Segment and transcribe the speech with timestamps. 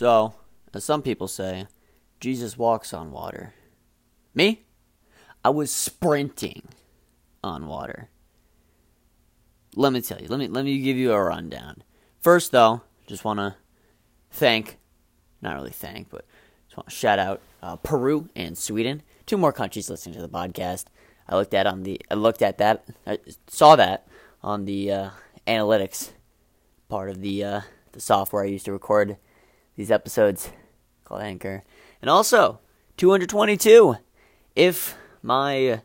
[0.00, 0.32] So,
[0.72, 1.66] as some people say,
[2.20, 3.52] Jesus walks on water.
[4.34, 4.62] Me?
[5.44, 6.68] I was sprinting
[7.44, 8.08] on water.
[9.76, 10.28] Let me tell you.
[10.28, 11.82] Let me let me give you a rundown.
[12.18, 13.56] First, though, just want to
[14.30, 14.78] thank,
[15.42, 16.24] not really thank, but
[16.66, 20.30] just want to shout out uh, Peru and Sweden, two more countries listening to the
[20.30, 20.86] podcast.
[21.28, 24.08] I looked at on the I looked at that, I saw that
[24.42, 25.10] on the uh,
[25.46, 26.12] analytics
[26.88, 27.60] part of the uh,
[27.92, 29.18] the software I used to record
[29.80, 30.50] these episodes
[31.04, 31.62] called Anchor,
[32.02, 32.60] and also
[32.98, 33.96] 222.
[34.54, 35.80] If my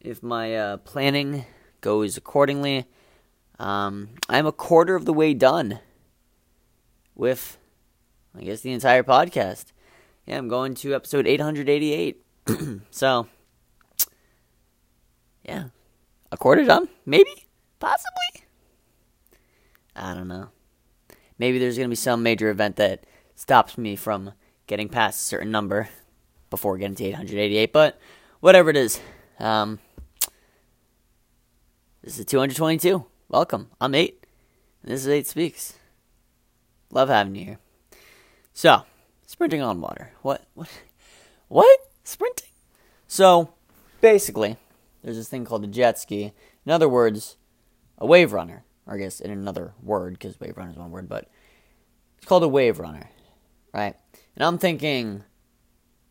[0.00, 1.44] if my uh, planning
[1.80, 2.86] goes accordingly,
[3.60, 5.78] um, I'm a quarter of the way done
[7.14, 7.56] with,
[8.36, 9.66] I guess, the entire podcast.
[10.26, 12.20] Yeah, I'm going to episode 888.
[12.90, 13.28] so,
[15.44, 15.66] yeah,
[16.32, 17.46] a quarter done, maybe,
[17.78, 18.44] possibly.
[19.94, 20.48] I don't know.
[21.38, 23.04] Maybe there's going to be some major event that
[23.34, 24.32] stops me from
[24.66, 25.88] getting past a certain number
[26.50, 27.98] before getting to 888, but
[28.40, 29.00] whatever it is.
[29.38, 29.78] Um,
[32.02, 33.04] this is 222.
[33.28, 33.68] Welcome.
[33.80, 34.24] I'm 8,
[34.82, 35.74] and this is 8 Speaks.
[36.90, 37.58] Love having you here.
[38.54, 38.82] So,
[39.26, 40.12] sprinting on water.
[40.22, 40.46] What?
[40.54, 40.68] What?
[41.48, 41.78] What?
[42.04, 42.48] Sprinting?
[43.06, 43.50] So,
[44.00, 44.56] basically,
[45.02, 46.32] there's this thing called a jet ski.
[46.64, 47.36] In other words,
[47.98, 48.64] a wave runner.
[48.86, 51.28] Or I guess in another word, because wave runner is one word, but
[52.18, 53.10] it's called a wave runner,
[53.72, 53.96] right?
[54.34, 55.24] And I'm thinking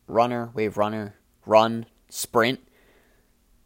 [0.07, 2.59] runner, wave runner, run, sprint,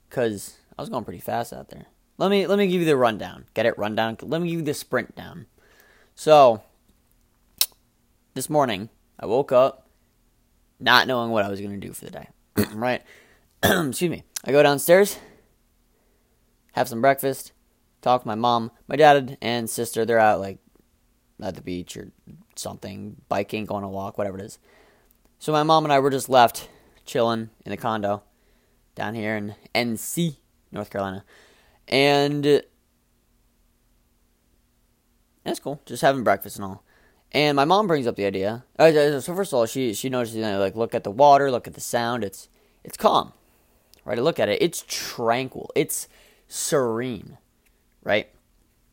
[0.08, 1.88] because I was going pretty fast out there.
[2.18, 3.46] Let me let me give you the rundown.
[3.54, 4.18] Get it rundown.
[4.22, 5.46] Let me give you the sprint down.
[6.16, 6.62] So
[8.34, 9.88] this morning I woke up
[10.80, 12.28] not knowing what I was going to do for the day.
[12.74, 13.04] right?
[13.64, 14.24] Excuse me.
[14.44, 15.18] I go downstairs,
[16.74, 17.52] have some breakfast,
[18.02, 20.06] talk to my mom, my dad and sister.
[20.06, 20.60] They're out like
[21.42, 22.12] at the beach or
[22.56, 24.60] something, biking, going on a walk, whatever it is.
[25.40, 26.70] So my mom and I were just left
[27.06, 28.24] chilling in the condo
[28.96, 30.38] down here in NC,
[30.72, 31.24] North Carolina.
[31.88, 32.62] And
[35.44, 35.82] that's cool.
[35.86, 36.84] Just having breakfast and all.
[37.32, 38.66] And my mom brings up the idea.
[38.78, 41.52] Uh, so first of all, she she notices you know, like look at the water,
[41.52, 42.24] look at the sound.
[42.24, 42.50] It's
[42.84, 43.34] it's calm,
[44.04, 44.18] right?
[44.18, 44.62] I look at it.
[44.62, 45.72] It's tranquil.
[45.76, 46.08] It's
[46.48, 47.38] serene,
[48.04, 48.30] right?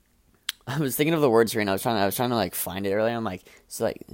[0.66, 1.68] I was thinking of the word serene.
[1.68, 1.96] I was trying.
[1.96, 3.14] I was trying to like find it earlier.
[3.14, 4.04] I'm like, it's like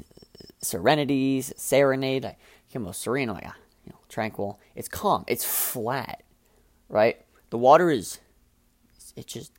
[0.63, 2.25] serenity, serenade.
[2.25, 2.37] I
[2.73, 3.29] came up serene.
[3.29, 4.59] I'm like, ah, you know, tranquil.
[4.75, 5.25] It's calm.
[5.27, 6.23] It's flat,
[6.89, 7.21] right?
[7.51, 8.21] The water is,
[9.17, 9.53] it just,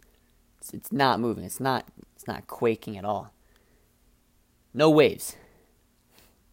[0.59, 1.43] it's, it's not moving.
[1.43, 3.33] It's not, it's not quaking at all.
[4.73, 5.35] No waves,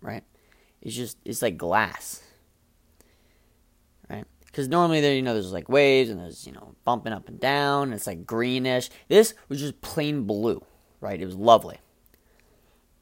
[0.03, 0.25] right?
[0.83, 2.30] It's just, it's like glass, right?
[4.51, 7.39] Because normally there, you know, there's like waves and there's, you know, bumping up and
[7.39, 7.85] down.
[7.85, 8.91] And it's like greenish.
[9.09, 10.65] This was just plain blue,
[11.01, 11.21] right?
[11.21, 11.79] It was lovely,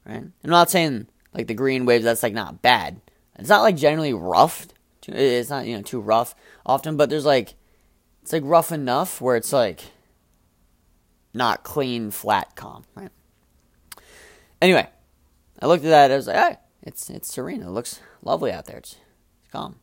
[0.05, 0.23] right?
[0.23, 2.03] I'm not saying like the green waves.
[2.03, 3.01] That's like not bad.
[3.37, 4.67] It's not like generally rough.
[5.07, 7.55] It's not you know too rough often, but there's like
[8.21, 9.81] it's like rough enough where it's like
[11.33, 13.11] not clean, flat, calm, right?
[14.61, 14.87] Anyway,
[15.61, 16.11] I looked at that.
[16.11, 17.63] I was like, hey, it's it's serene.
[17.63, 18.77] It looks lovely out there.
[18.77, 18.97] It's,
[19.41, 19.79] it's calm.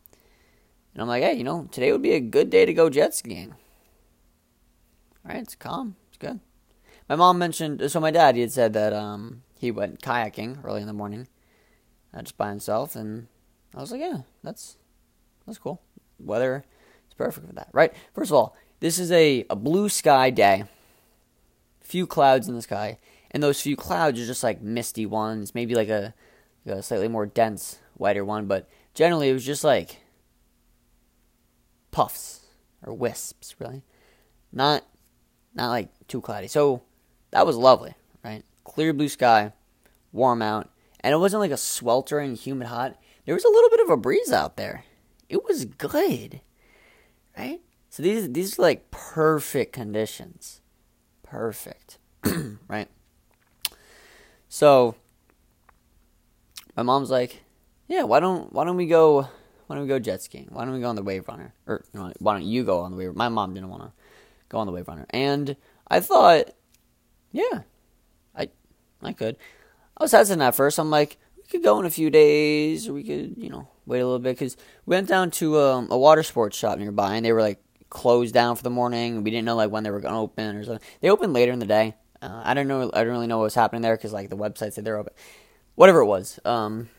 [0.97, 3.13] And I'm like, hey, you know, today would be a good day to go jet
[3.13, 3.53] skiing.
[5.23, 5.95] All right, it's calm.
[6.07, 6.39] It's good.
[7.07, 10.81] My mom mentioned, so my dad, he had said that um, he went kayaking early
[10.81, 11.27] in the morning,
[12.15, 13.27] uh, just by himself, and
[13.75, 14.77] I was like, yeah, that's
[15.45, 15.83] that's cool.
[16.19, 16.65] Weather
[17.07, 17.93] is perfect for that, right?
[18.15, 20.63] First of all, this is a, a blue sky day.
[21.81, 22.97] Few clouds in the sky,
[23.29, 26.15] and those few clouds are just like misty ones, maybe like a,
[26.65, 29.99] a slightly more dense, whiter one, but generally it was just like
[31.97, 32.41] puffs
[32.85, 33.81] or wisps, really.
[34.53, 34.85] Not
[35.55, 36.47] not like too cloudy.
[36.47, 36.83] So
[37.31, 38.43] that was lovely, right?
[38.63, 39.51] Clear blue sky,
[40.11, 40.69] warm out,
[40.99, 42.95] and it wasn't like a sweltering, humid hot.
[43.25, 44.83] There was a little bit of a breeze out there.
[45.27, 46.41] It was good,
[47.35, 47.61] right?
[47.89, 50.61] So these these are like perfect conditions,
[51.23, 51.97] perfect,
[52.67, 52.89] right?
[54.49, 54.93] So
[56.75, 57.41] my mom's like,
[57.87, 59.29] "Yeah, why don't why don't we go
[59.67, 60.47] why don't we go jet skiing?
[60.49, 61.53] Why don't we go on the Wave Runner?
[61.67, 61.83] Or
[62.19, 63.15] why don't you go on the Wave?
[63.15, 63.91] My mom didn't want to
[64.49, 65.55] go on the Wave Runner, and
[65.87, 66.51] I thought,
[67.31, 67.61] yeah,
[68.35, 68.49] I
[69.01, 69.37] I could.
[69.97, 70.79] I was hesitant at first.
[70.79, 73.99] I'm like, we could go in a few days, or we could, you know, wait
[73.99, 74.55] a little bit because
[74.85, 78.33] we went down to um, a water sports shop nearby, and they were like closed
[78.33, 79.23] down for the morning.
[79.23, 80.87] We didn't know like when they were going to open or something.
[81.01, 81.95] They opened later in the day.
[82.21, 82.89] Uh, I don't know.
[82.93, 85.13] I don't really know what was happening there because like the website said they're open.
[85.75, 86.39] Whatever it was.
[86.45, 86.89] Um,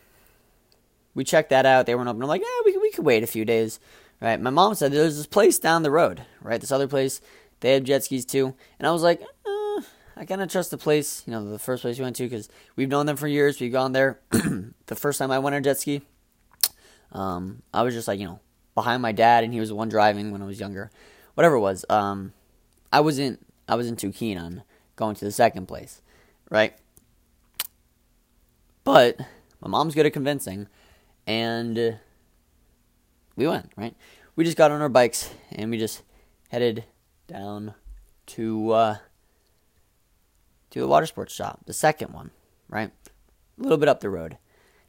[1.15, 1.85] we checked that out.
[1.85, 2.21] They weren't open.
[2.21, 3.79] I'm like, yeah, we we could wait a few days,
[4.21, 4.39] right?
[4.39, 6.59] My mom said there's this place down the road, right?
[6.59, 7.21] This other place
[7.59, 9.81] they have jet skis too, and I was like, uh,
[10.15, 12.49] I kind of trust the place, you know, the first place we went to because
[12.75, 13.59] we've known them for years.
[13.59, 14.19] We've gone there.
[14.31, 16.01] the first time I went on jet ski,
[17.11, 18.39] um, I was just like, you know,
[18.75, 20.91] behind my dad, and he was the one driving when I was younger.
[21.33, 22.33] Whatever it was, um,
[22.91, 24.63] I wasn't, I wasn't too keen on
[24.95, 26.01] going to the second place,
[26.49, 26.75] right?
[28.83, 29.19] But
[29.61, 30.67] my mom's good at convincing,
[31.29, 31.99] and
[33.35, 33.95] we went, right?
[34.35, 36.01] We just got on our bikes and we just
[36.49, 36.85] headed
[37.27, 37.75] down
[38.25, 38.97] to uh,
[40.71, 42.31] to the water sports shop, the second one,
[42.67, 42.89] right?
[43.59, 44.37] A little bit up the road.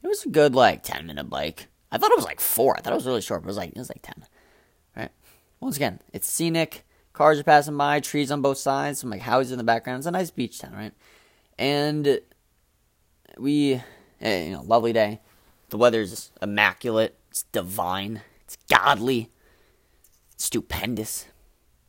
[0.03, 1.69] It was a good like ten minute bike.
[1.93, 2.75] I thought it was like four.
[2.75, 4.25] I thought it was really short, but it was like it was like ten.
[4.97, 5.11] Right.
[5.61, 6.87] Once again, it's scenic.
[7.13, 9.99] Cars are passing by, trees on both sides, some like houses in the background.
[9.99, 10.93] It's a nice beach town, right?
[11.59, 12.21] And
[13.37, 13.83] we,
[14.23, 15.21] eh, you know, lovely day.
[15.71, 17.17] The weather's immaculate.
[17.31, 18.23] It's divine.
[18.45, 19.31] It's godly.
[20.37, 21.27] Stupendous.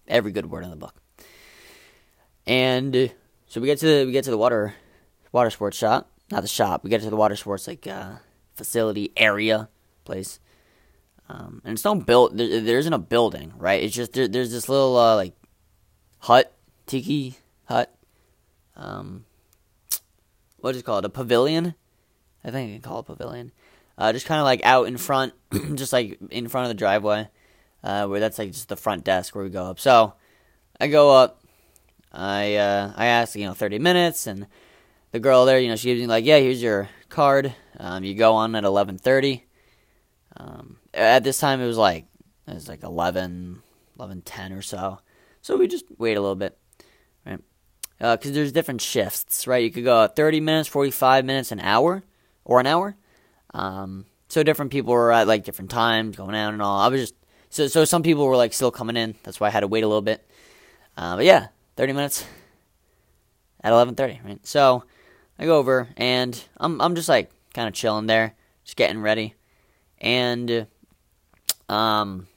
[0.08, 0.96] Every good word in the book.
[2.46, 3.12] And
[3.48, 4.76] so we get to the, we get to the water
[5.32, 6.84] water sports shop, not the shop.
[6.84, 8.16] We get to the water sports like uh,
[8.56, 9.70] facility area
[10.04, 10.40] place.
[11.30, 12.36] Um, and it's not built.
[12.36, 13.82] There, there isn't a building, right?
[13.82, 15.34] It's just there, there's this little uh, like
[16.20, 16.54] hut,
[16.86, 17.96] tiki hut.
[18.76, 19.26] Um,
[20.58, 21.06] what is it called?
[21.06, 21.76] A pavilion.
[22.44, 23.52] I think you can call it a pavilion.
[23.98, 25.34] Uh, just kind of like out in front,
[25.76, 27.28] just like in front of the driveway,
[27.84, 29.80] uh, where that's like just the front desk where we go up.
[29.80, 30.14] So
[30.80, 31.42] I go up.
[32.12, 34.48] I uh, I ask you know thirty minutes, and
[35.12, 37.54] the girl there, you know, she gives me like, yeah, here's your card.
[37.78, 39.46] Um, you go on at eleven thirty.
[40.38, 42.06] Um, at this time, it was like
[42.48, 43.62] it was like 11,
[43.98, 45.00] 11, 10 or so.
[45.42, 46.58] So we just wait a little bit,
[47.26, 47.40] right?
[47.98, 49.64] Because uh, there's different shifts, right?
[49.64, 52.04] You could go 30 minutes, 45 minutes, an hour,
[52.44, 52.96] or an hour.
[53.54, 56.80] Um, so different people were at like different times going out and all.
[56.80, 57.16] I was just
[57.50, 59.16] so so some people were like still coming in.
[59.24, 60.26] That's why I had to wait a little bit.
[60.98, 62.26] Uh, but yeah, 30 minutes
[63.62, 64.46] at 11:30, right?
[64.46, 64.84] So
[65.38, 69.36] I go over and I'm I'm just like kind of chilling there, just getting ready,
[70.00, 70.68] and
[71.72, 72.28] um,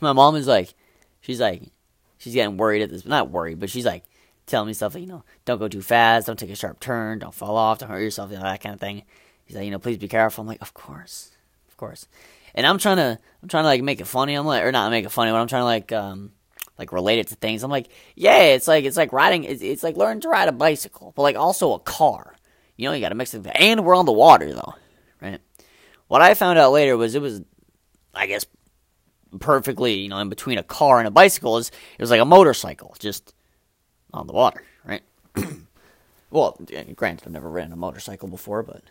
[0.00, 0.74] my mom is like,
[1.20, 1.62] she's like,
[2.18, 4.04] she's getting worried at this, not worried, but she's like
[4.46, 7.18] telling me stuff like, you know, don't go too fast, don't take a sharp turn,
[7.18, 9.02] don't fall off, don't hurt yourself, you know, that kind of thing.
[9.52, 10.40] He's like, you know, please be careful.
[10.40, 11.30] I'm like, of course,
[11.68, 12.08] of course.
[12.54, 14.32] And I'm trying to, I'm trying to like make it funny.
[14.32, 16.32] I'm like, or not make it funny, but I'm trying to like, um,
[16.78, 17.62] like relate it to things.
[17.62, 20.52] I'm like, yeah, it's like it's like riding, it's, it's like learning to ride a
[20.52, 22.34] bicycle, but like also a car.
[22.78, 23.46] You know, you got to mix it.
[23.54, 24.74] And we're on the water though,
[25.20, 25.40] right?
[26.08, 27.42] What I found out later was it was,
[28.14, 28.46] I guess,
[29.38, 32.24] perfectly, you know, in between a car and a bicycle is it was like a
[32.24, 33.34] motorcycle, just
[34.14, 35.02] on the water, right?
[36.30, 36.58] well,
[36.96, 38.82] granted, I've never ridden a motorcycle before, but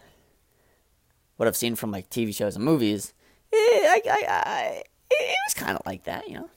[1.41, 3.15] what I've seen from like TV shows and movies,
[3.51, 6.49] eh, I, I, I, it was kind of like that, you know.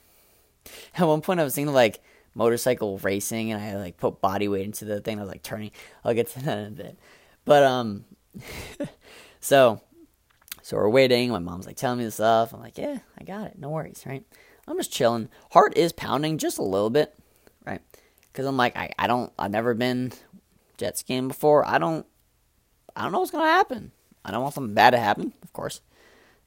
[0.95, 2.03] At one point, I was thinking like
[2.35, 5.17] motorcycle racing, and I like put body weight into the thing.
[5.17, 5.71] I was like turning.
[6.03, 6.99] I'll get to that in a bit,
[7.45, 8.05] but um,
[9.39, 9.81] so
[10.61, 11.31] so we're waiting.
[11.31, 12.53] My mom's like telling me the stuff.
[12.53, 13.57] I'm like, yeah, I got it.
[13.57, 14.23] No worries, right?
[14.67, 15.29] I'm just chilling.
[15.49, 17.11] Heart is pounding just a little bit,
[17.65, 17.81] right?
[18.31, 20.13] Because I'm like, I, I don't, I've never been
[20.77, 21.67] jet skiing before.
[21.67, 22.05] I don't,
[22.95, 23.91] I don't know what's gonna happen.
[24.25, 25.81] I don't want something bad to happen, of course,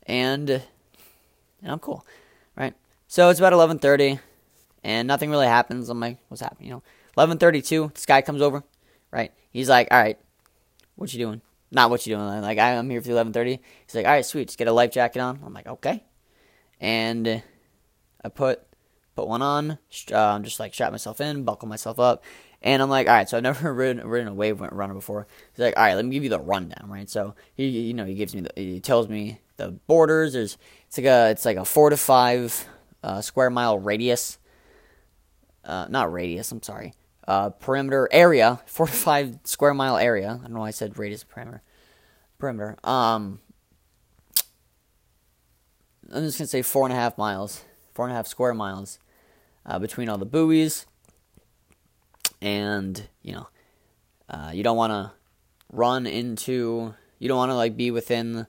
[0.06, 0.62] and, and
[1.62, 2.04] I'm cool,
[2.56, 2.74] right?
[3.06, 4.18] So it's about 11:30,
[4.82, 5.88] and nothing really happens.
[5.88, 6.68] I'm like, what's happening?
[6.68, 6.82] You know,
[7.16, 7.94] 11:32.
[7.94, 8.64] This guy comes over,
[9.12, 9.32] right?
[9.52, 10.18] He's like, all right,
[10.96, 11.40] what you doing?
[11.70, 12.42] Not what you doing.
[12.42, 13.60] Like I'm here for 11:30.
[13.86, 14.48] He's like, all right, sweet.
[14.48, 15.40] Just get a life jacket on.
[15.44, 16.02] I'm like, okay.
[16.80, 17.42] And
[18.24, 18.62] I put
[19.14, 19.78] put one on.
[20.12, 22.24] Um, just like strap myself in, buckle myself up,
[22.62, 23.28] and I'm like, all right.
[23.28, 25.26] So I've never ridden, ridden a wave runner before.
[25.52, 27.08] He's like, all right, let me give you the rundown, right?
[27.08, 30.32] So he, you know, he gives me, the, he tells me the borders.
[30.32, 32.66] There's it's like a it's like a four to five
[33.02, 34.38] uh, square mile radius.
[35.64, 36.50] Uh, not radius.
[36.50, 36.94] I'm sorry
[37.28, 40.40] uh, perimeter area, four to five square mile area.
[40.40, 41.62] I don't know why I said radius perimeter.
[42.38, 42.76] Perimeter.
[42.82, 43.40] Um,
[46.10, 47.62] I'm just gonna say four and a half miles,
[47.92, 48.98] four and a half square miles
[49.66, 50.86] uh, between all the buoys,
[52.40, 53.48] and you know,
[54.28, 55.12] uh, you don't want to
[55.72, 56.94] run into.
[57.18, 58.46] You don't want to like be within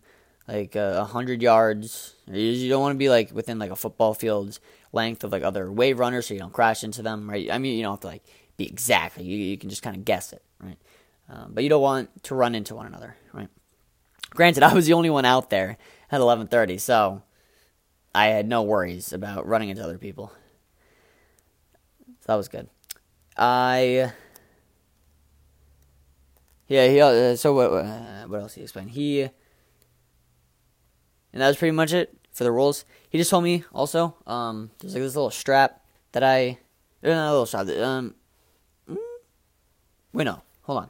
[0.47, 2.15] like a hundred yards.
[2.27, 4.59] You don't want to be like within like a football field's
[4.91, 7.29] length of like other wave runners, so you don't crash into them.
[7.29, 7.51] Right?
[7.51, 8.23] I mean, you don't have to like
[8.57, 9.23] be exactly.
[9.23, 10.77] You, you can just kind of guess it, right?
[11.29, 13.49] Um, but you don't want to run into one another, right?
[14.31, 15.77] Granted, I was the only one out there
[16.11, 17.23] at 11:30, so
[18.13, 20.31] I had no worries about running into other people.
[22.21, 22.67] So that was good.
[23.39, 24.11] I
[26.67, 28.91] yeah, he uh, so what uh, what else he explained?
[28.91, 29.31] He and
[31.41, 32.83] that was pretty much it for the rules.
[33.09, 35.81] He just told me also um there's like this little strap
[36.11, 36.59] that I
[37.03, 38.15] uh, a little strap um
[40.11, 40.89] wait, no, hold on.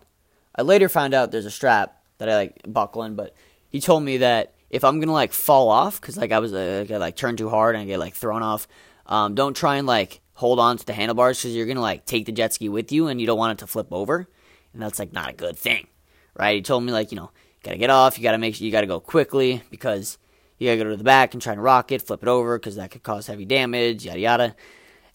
[0.55, 3.35] I later found out there's a strap that I like buckle in, but
[3.69, 6.85] he told me that if I'm gonna like fall off, cause like I was uh,
[6.89, 8.67] I like turned too hard and I get like thrown off,
[9.05, 12.25] um, don't try and like hold on to the handlebars because you're gonna like take
[12.25, 14.27] the jet ski with you and you don't want it to flip over,
[14.73, 15.87] and that's like not a good thing,
[16.33, 16.55] right?
[16.55, 18.71] He told me like you know you gotta get off, you gotta make sure you
[18.71, 20.17] gotta go quickly because
[20.57, 22.77] you gotta go to the back and try and rock it, flip it over because
[22.77, 24.55] that could cause heavy damage, yada yada.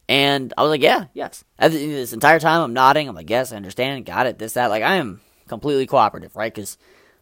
[0.08, 1.44] And I was like, yeah, yes.
[1.58, 3.08] This entire time I'm nodding.
[3.08, 4.68] I'm like, yes, I understand, got it, this, that.
[4.68, 6.52] Like, I am completely cooperative, right?
[6.52, 6.76] Because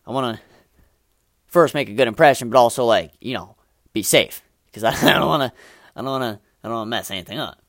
[0.05, 0.43] I want to
[1.47, 3.55] first make a good impression, but also, like, you know,
[3.93, 4.43] be safe.
[4.67, 5.59] Because I, don't want to,
[5.95, 7.62] I don't want to, I don't want to mess anything up?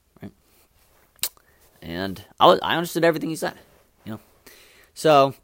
[1.84, 3.56] And I was, I understood everything he said,
[4.06, 4.20] you know.
[4.94, 5.36] So,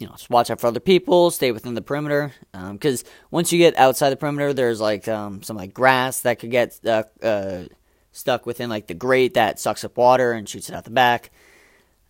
[0.00, 2.32] you know, just watch out for other people, stay within the perimeter.
[2.50, 6.38] Because um, once you get outside the perimeter, there's like um, some like grass that
[6.38, 7.64] could get uh, uh,
[8.10, 11.30] stuck within like the grate that sucks up water and shoots it out the back.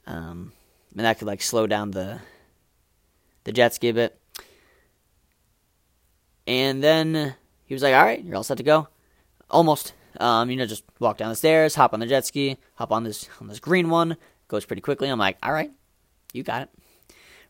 [0.07, 0.53] Um,
[0.97, 2.21] and that could like slow down the
[3.43, 4.19] the jet ski a bit.
[6.47, 7.35] And then
[7.67, 8.89] he was like, "All right, you're all set to go."
[9.51, 9.93] Almost.
[10.19, 13.05] Um, you know, just walk down the stairs, hop on the jet ski, hop on
[13.05, 14.17] this on this green one.
[14.49, 15.09] Goes pretty quickly.
[15.09, 15.71] I'm like, "All right,
[16.33, 16.71] you got it."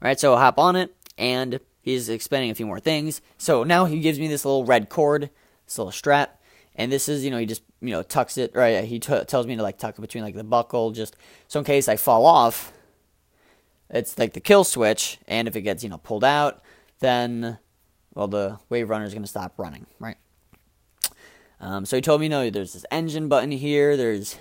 [0.01, 3.21] All right, so I hop on it, and he's explaining a few more things.
[3.37, 5.31] So now he gives me this little red cord,
[5.67, 6.41] this little strap,
[6.77, 8.85] and this is, you know, he just, you know, tucks it, right?
[8.85, 11.17] He t- tells me to, like, tuck it between, like, the buckle, just
[11.49, 12.73] so in case I fall off,
[13.91, 16.63] it's like the kill switch, and if it gets, you know, pulled out,
[17.01, 17.59] then,
[18.15, 20.17] well, the wave runner is going to stop running, right?
[21.61, 24.37] Um, so he told me, no, there's this engine button here, there's,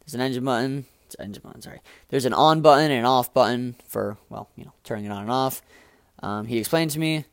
[0.00, 1.80] there's an engine button, it's engine button, sorry.
[2.08, 5.22] There's an on button and an off button for, well, you know, turning it on
[5.22, 5.60] and off.
[6.22, 7.24] Um, he explained to me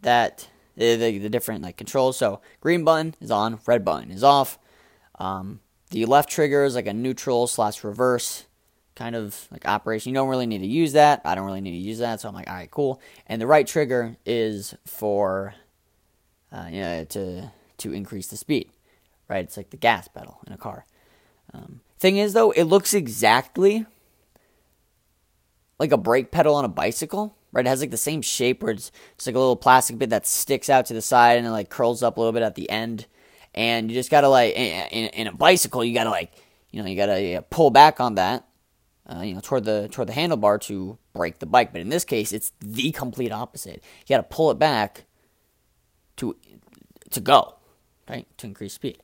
[0.00, 2.16] that the, the, the different like controls.
[2.16, 4.58] So green button is on, red button is off.
[5.18, 5.60] Um,
[5.90, 8.46] the left trigger is like a neutral slash reverse
[8.94, 10.10] kind of like operation.
[10.10, 11.22] You don't really need to use that.
[11.24, 13.00] I don't really need to use that, so I'm like, all right, cool.
[13.26, 15.54] And the right trigger is for
[16.52, 18.70] uh, you know, to to increase the speed,
[19.28, 19.44] right?
[19.44, 20.84] It's like the gas pedal in a car.
[21.52, 23.86] Um, thing is, though, it looks exactly
[25.78, 27.66] like a brake pedal on a bicycle, right?
[27.66, 30.26] It has like the same shape where it's just like a little plastic bit that
[30.26, 32.68] sticks out to the side and it like curls up a little bit at the
[32.70, 33.06] end.
[33.54, 36.32] And you just gotta like in, in a bicycle, you gotta like
[36.70, 38.46] you know you gotta pull back on that,
[39.08, 41.72] uh, you know toward the toward the handlebar to brake the bike.
[41.72, 43.82] But in this case, it's the complete opposite.
[44.06, 45.06] You gotta pull it back
[46.20, 46.36] to
[47.10, 47.54] to go,
[48.08, 48.26] right?
[48.38, 48.98] To increase speed.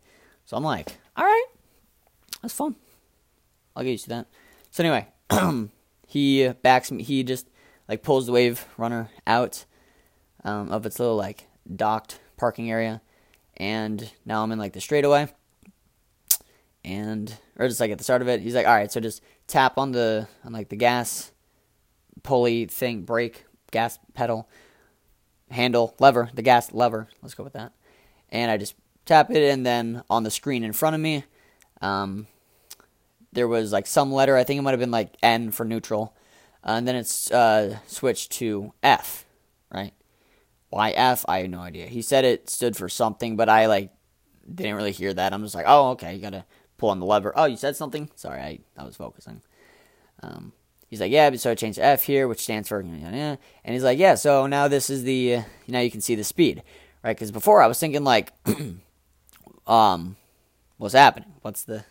[0.45, 1.47] So I'm like, all right,
[2.41, 2.77] that's fun.
[3.75, 4.27] I'll get used to that.
[4.71, 5.09] So anyway,
[6.07, 7.03] he backs me.
[7.03, 7.49] He just
[7.89, 9.65] like pulls the wave runner out
[10.45, 13.01] um, of its little like docked parking area,
[13.57, 15.29] and now I'm in like the straightaway,
[16.85, 19.23] and or just like at the start of it, he's like, all right, so just
[19.47, 21.33] tap on the on like the gas
[22.23, 24.49] pulley thing, brake, gas pedal,
[25.51, 27.09] handle, lever, the gas lever.
[27.23, 27.73] Let's go with that,
[28.31, 28.75] and I just
[29.05, 31.25] tap it, and then on the screen in front of me,
[31.81, 32.27] um,
[33.33, 34.37] there was like some letter.
[34.37, 36.15] I think it might have been like N for neutral
[36.67, 39.25] uh, and then it's uh, switched to F,
[39.73, 39.93] right?
[40.69, 41.25] Why F?
[41.29, 41.87] I have no idea.
[41.87, 43.93] He said it stood for something, but I like
[44.53, 45.33] didn't really hear that.
[45.33, 46.45] I'm just like, oh, okay, you gotta
[46.77, 47.33] pull on the lever.
[47.37, 48.11] Oh, you said something?
[48.17, 49.43] Sorry, I, I was focusing.
[50.25, 50.53] Um,
[50.89, 54.15] he's like, yeah, so I changed F here, which stands for, and he's like, yeah,
[54.15, 56.63] so now this is the, now you can see the speed,
[57.03, 57.17] right?
[57.17, 58.33] Because before I was thinking like,
[59.67, 60.17] um,
[60.79, 61.33] what's happening?
[61.43, 61.85] What's the,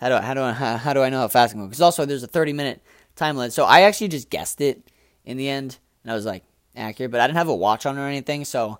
[0.00, 1.70] how do I, how do I, how, how do I know how fast I'm going?
[1.70, 2.80] Because also there's a 30 minute
[3.18, 3.52] time limit.
[3.52, 4.90] So I actually just guessed it
[5.24, 6.44] in the end, and I was like
[6.74, 8.78] accurate, but I didn't have a watch on or anything, so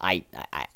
[0.00, 0.66] I I I,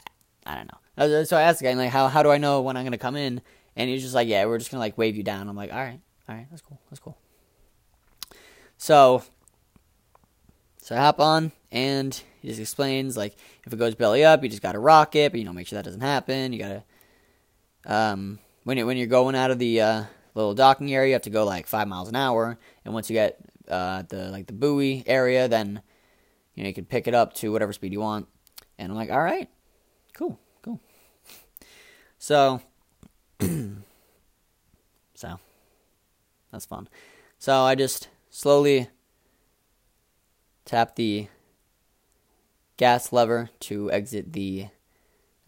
[0.47, 1.25] I don't know.
[1.25, 3.17] So I asked the guy like, how how do I know when I'm gonna come
[3.17, 3.41] in?
[3.75, 5.49] And he's just like, yeah, we're just gonna like wave you down.
[5.49, 7.17] I'm like, all right, all right, that's cool, that's cool.
[8.79, 9.23] So
[10.81, 14.49] so I hop on and he just explains like if it goes belly up, you
[14.49, 16.53] just gotta rock it, but you know make sure that doesn't happen.
[16.53, 16.85] You gotta
[17.85, 20.05] um when you when you're going out of the uh,
[20.35, 21.09] little docking area.
[21.09, 24.31] You have to go like five miles an hour, and once you get uh, the
[24.31, 25.83] like the buoy area, then
[26.55, 28.29] you know you can pick it up to whatever speed you want.
[28.79, 29.49] And I'm like, all right,
[30.15, 30.81] cool, cool.
[32.21, 32.61] So,
[33.41, 35.39] so
[36.51, 36.89] that's fun.
[37.39, 38.09] So I just
[38.39, 38.89] slowly
[40.65, 41.27] tap the
[42.77, 44.69] gas lever to exit the,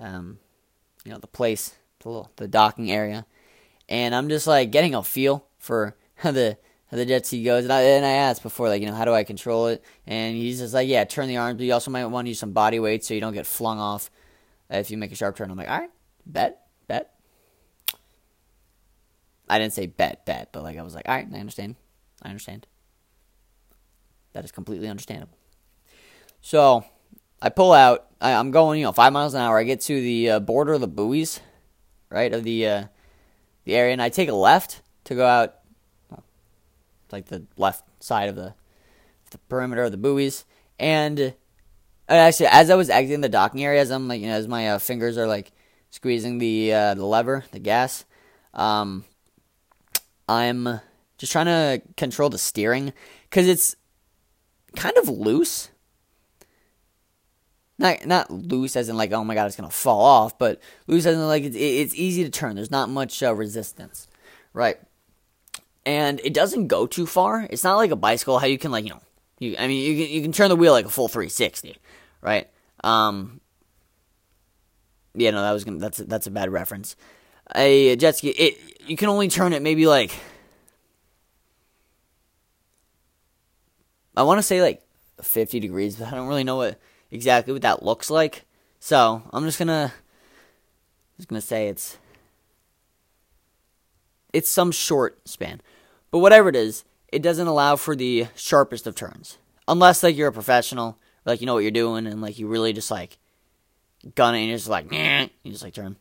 [0.01, 0.39] um,
[1.05, 3.27] you know, the place, the little, the docking area
[3.91, 6.57] and I'm just like getting a feel for how the
[6.91, 7.65] how the jet ski goes.
[7.65, 9.85] And I, and I asked before, like, you know, how do I control it?
[10.09, 12.41] And he's just like, yeah, turn the arms, but you also might want to use
[12.41, 14.11] some body weight so you don't get flung off
[14.69, 15.53] if you make a sharp turn.
[15.53, 15.91] I'm like, all right,
[16.27, 17.15] bet, bet.
[19.49, 21.77] I didn't say bet, bet, but like I was like, all right, I understand.
[22.23, 22.67] I understand.
[24.33, 25.37] That is completely understandable.
[26.41, 26.85] So
[27.43, 28.07] I pull out.
[28.21, 29.59] I, am going, you know, five miles an hour.
[29.59, 31.41] I get to the uh, border of the buoys,
[32.11, 32.85] right of the uh,
[33.65, 35.55] the area, and I take a left to go out,
[37.11, 38.55] like the left side of the
[39.31, 40.45] the perimeter of the buoys.
[40.79, 41.35] And
[42.09, 44.71] actually, as I was exiting the docking area, as I'm like, you know, as my
[44.71, 45.53] uh, fingers are like
[45.91, 48.05] squeezing the uh, the lever, the gas,
[48.55, 49.05] um,
[50.29, 50.81] I'm
[51.19, 52.93] just trying to control the steering
[53.29, 53.77] because it's
[54.77, 55.71] kind of loose.
[57.79, 61.07] Not not loose as in like oh my god it's gonna fall off, but loose
[61.07, 62.57] as in like it's it's easy to turn.
[62.57, 64.07] There's not much uh, resistance,
[64.53, 64.79] right?
[65.87, 67.47] And it doesn't go too far.
[67.49, 69.01] It's not like a bicycle how you can like you know
[69.39, 71.79] you I mean you can you can turn the wheel like a full 360,
[72.21, 72.49] right?
[72.85, 73.41] Um,
[75.15, 76.97] yeah, no, that was gonna that's a, that's a bad reference.
[77.55, 80.13] A jet ski, it you can only turn it maybe like
[84.21, 84.83] I want to say like
[85.23, 86.79] 50 degrees, but I don't really know what
[87.11, 88.45] exactly what that looks like.
[88.81, 89.95] So I'm just gonna
[91.17, 91.97] just gonna say it's
[94.35, 95.63] it's some short span,
[96.11, 100.29] but whatever it is, it doesn't allow for the sharpest of turns, unless like you're
[100.29, 103.19] a professional, like you know what you're doing, and like you really just like
[104.15, 105.97] gun it and you're just like you just like turn.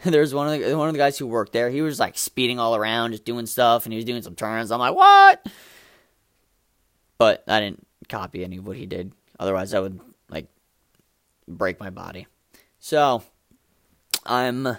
[0.04, 1.70] There's one of the one of the guys who worked there.
[1.70, 4.72] He was like speeding all around, just doing stuff, and he was doing some turns.
[4.72, 5.46] I'm like, what?
[7.20, 9.12] But I didn't copy any of what he did.
[9.38, 10.00] Otherwise, I would
[10.30, 10.46] like
[11.46, 12.26] break my body.
[12.78, 13.22] So
[14.24, 14.78] I'm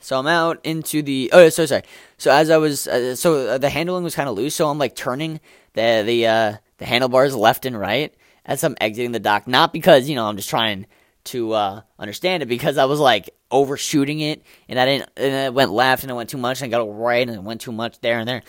[0.00, 1.82] so I'm out into the oh so sorry.
[2.16, 4.54] So as I was uh, so uh, the handling was kind of loose.
[4.54, 5.38] So I'm like turning
[5.74, 8.14] the the uh, the handlebars left and right
[8.46, 9.46] as I'm exiting the dock.
[9.46, 10.86] Not because you know I'm just trying
[11.24, 15.52] to uh, understand it because I was like overshooting it and I didn't and it
[15.52, 17.70] went left and it went too much and I got right and it went too
[17.70, 18.42] much there and there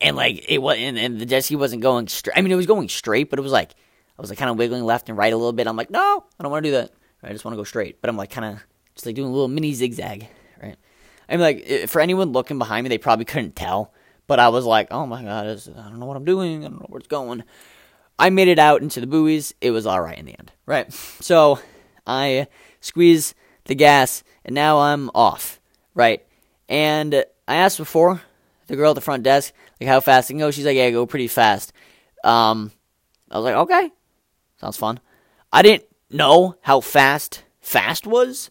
[0.00, 2.36] and like it was and, and the jet ski wasn't going straight.
[2.36, 4.58] I mean it was going straight, but it was like I was like kind of
[4.58, 5.66] wiggling left and right a little bit.
[5.66, 6.92] I'm like, no, I don't want to do that.
[7.22, 8.00] I just want to go straight.
[8.00, 8.62] But I'm like kind of
[8.94, 10.28] just like doing a little mini zigzag,
[10.62, 10.76] right?
[11.28, 13.92] I mean, like for anyone looking behind me, they probably couldn't tell.
[14.26, 16.64] But I was like, oh my god, I don't know what I'm doing.
[16.64, 17.42] I don't know where it's going.
[18.18, 19.54] I made it out into the buoys.
[19.60, 20.92] It was all right in the end, right?
[20.92, 21.58] So
[22.06, 22.48] I
[22.80, 23.34] squeeze
[23.64, 25.60] the gas, and now I'm off,
[25.94, 26.24] right?
[26.68, 28.20] And I asked before
[28.70, 30.50] the girl at the front desk, like how fast I can go.
[30.50, 31.72] She's like, yeah, go pretty fast.
[32.24, 32.72] Um,
[33.30, 33.90] I was like, okay,
[34.60, 35.00] Sounds fun.
[35.50, 38.50] I didn't know how fast fast was,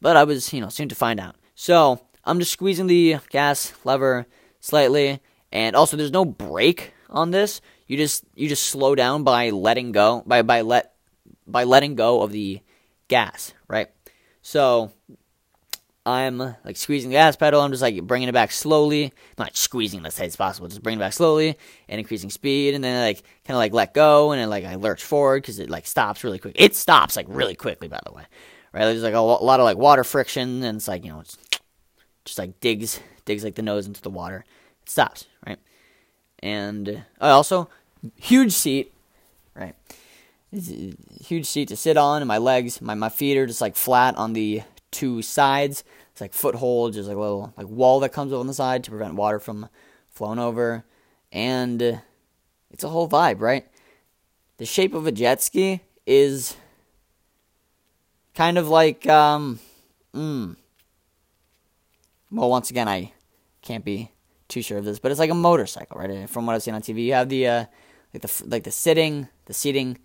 [0.00, 1.36] but I was, you know, soon to find out.
[1.54, 4.26] So I'm just squeezing the gas lever
[4.60, 7.62] slightly, and also there's no brake on this.
[7.86, 10.92] You just you just slow down by letting go by by let
[11.46, 12.60] by letting go of the
[13.08, 13.88] gas, right?
[14.42, 14.92] So
[16.08, 17.60] I'm like squeezing the gas pedal.
[17.60, 20.98] I'm just like bringing it back slowly, not squeezing as tight as possible, just bringing
[21.00, 24.40] it back slowly and increasing speed, and then like kind of like let go, and
[24.40, 26.54] then like I lurch forward because it like stops really quick.
[26.58, 28.22] It stops like really quickly, by the way.
[28.72, 28.86] Right?
[28.86, 31.36] There's like a, lot of like water friction, and it's like you know, it's
[32.24, 34.46] just like digs digs like the nose into the water.
[34.82, 35.58] It stops, right?
[36.38, 37.68] And uh, also
[38.16, 38.94] huge seat,
[39.54, 39.74] right?
[40.50, 44.16] Huge seat to sit on, and my legs, my my feet are just like flat
[44.16, 45.84] on the two sides.
[46.18, 46.96] It's like footholds.
[46.96, 49.38] just like a little like wall that comes up on the side to prevent water
[49.38, 49.68] from
[50.08, 50.84] flowing over,
[51.30, 51.80] and
[52.72, 53.64] it's a whole vibe, right?
[54.56, 56.56] The shape of a jet ski is
[58.34, 59.60] kind of like um,
[60.12, 60.56] mm.
[62.32, 63.12] Well, once again, I
[63.62, 64.10] can't be
[64.48, 66.28] too sure of this, but it's like a motorcycle, right?
[66.28, 67.64] From what I've seen on TV, you have the uh,
[68.12, 69.98] like the like the sitting, the seating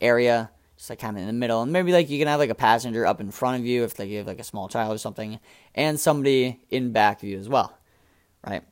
[0.00, 0.48] area
[0.80, 2.54] just like kind of in the middle, and maybe like you can have like a
[2.54, 4.96] passenger up in front of you if like you have like a small child or
[4.96, 5.38] something,
[5.74, 7.76] and somebody in back of you as well,
[8.46, 8.62] right?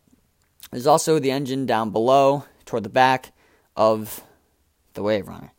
[0.70, 3.32] There's also the engine down below toward the back
[3.76, 4.22] of
[4.94, 5.52] the Wave Runner,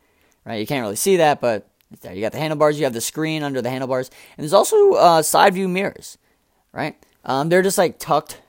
[0.44, 0.56] right?
[0.56, 1.70] You can't really see that, but
[2.02, 2.16] there.
[2.16, 5.22] You got the handlebars, you have the screen under the handlebars, and there's also uh,
[5.22, 6.18] side view mirrors,
[6.72, 6.96] right?
[7.26, 8.42] Um, they're just like tucked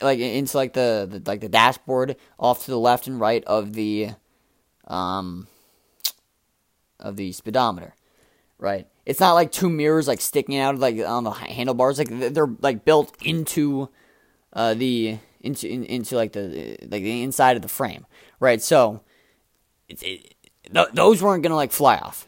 [0.00, 3.72] like into like the, the like the dashboard off to the left and right of
[3.72, 4.10] the
[4.86, 5.48] um
[7.00, 7.94] of the speedometer,
[8.58, 8.86] right?
[9.06, 11.98] It's not like two mirrors like sticking out like on the handlebars.
[11.98, 13.88] Like they're like built into
[14.52, 18.06] uh, the into in, into like the like the inside of the frame,
[18.40, 18.60] right?
[18.60, 19.02] So
[19.88, 20.34] it, it,
[20.72, 22.26] th- those weren't gonna like fly off.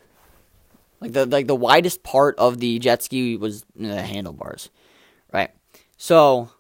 [1.01, 4.71] Like the like the widest part of the jet ski was the handlebars,
[5.33, 5.51] right?
[5.97, 6.51] So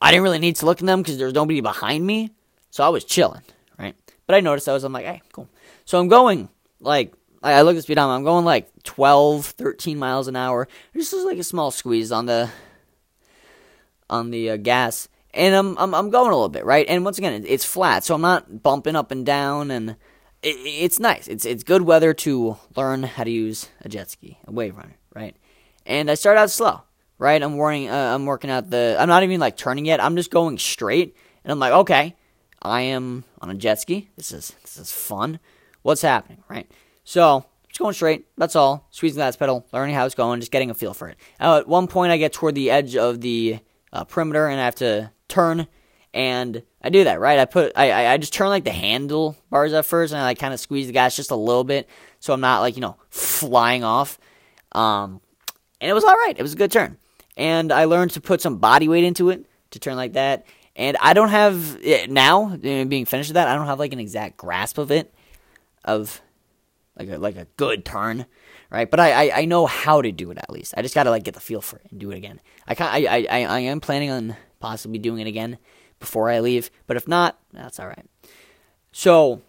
[0.00, 2.30] I didn't really need to look at them because there was nobody behind me,
[2.70, 3.42] so I was chilling,
[3.78, 3.94] right?
[4.26, 5.48] But I noticed I was I'm like, hey, cool.
[5.84, 6.48] So I'm going
[6.80, 8.16] like I, look at the speedometer.
[8.16, 10.68] I'm going like 12, 13 miles an hour.
[10.94, 12.50] This is like a small squeeze on the
[14.08, 16.86] on the uh, gas, and I'm, I'm I'm going a little bit right.
[16.88, 19.90] And once again, it's flat, so I'm not bumping up and down, and
[20.42, 21.28] it, it's nice.
[21.28, 24.96] It's it's good weather to learn how to use a jet ski, a wave runner,
[25.14, 25.36] right?
[25.84, 26.82] And I start out slow,
[27.18, 27.42] right?
[27.42, 28.96] I'm working uh, I'm working out the.
[28.98, 30.02] I'm not even like turning yet.
[30.02, 32.14] I'm just going straight, and I'm like, okay,
[32.62, 34.08] I am on a jet ski.
[34.16, 35.40] This is this is fun.
[35.82, 36.70] What's happening, right?
[37.06, 38.26] So just going straight.
[38.36, 38.86] That's all.
[38.90, 41.16] Squeezing the gas pedal, learning how it's going, just getting a feel for it.
[41.40, 43.60] Uh, at one point, I get toward the edge of the
[43.92, 45.68] uh, perimeter, and I have to turn,
[46.12, 47.38] and I do that right.
[47.38, 50.52] I put I I just turn like the handlebars at first, and I like kind
[50.52, 51.88] of squeeze the gas just a little bit,
[52.18, 54.18] so I'm not like you know flying off.
[54.72, 55.20] Um,
[55.80, 56.34] and it was all right.
[56.36, 56.98] It was a good turn,
[57.36, 60.44] and I learned to put some body weight into it to turn like that.
[60.74, 63.46] And I don't have now being finished with that.
[63.48, 65.14] I don't have like an exact grasp of it,
[65.84, 66.20] of
[66.98, 68.26] like a like a good turn,
[68.70, 68.90] right?
[68.90, 70.74] But I, I, I know how to do it at least.
[70.76, 72.40] I just gotta like get the feel for it and do it again.
[72.66, 75.58] I can I, I I am planning on possibly doing it again
[76.00, 78.06] before I leave, but if not, that's all right.
[78.92, 79.42] So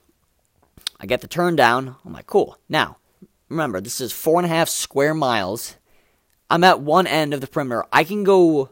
[1.00, 1.96] I get the turn down.
[2.06, 2.58] I'm like, cool.
[2.70, 2.98] Now
[3.50, 5.78] remember, this is four and a half square miles.
[6.50, 7.86] I'm at one end of the perimeter.
[7.92, 8.70] I can go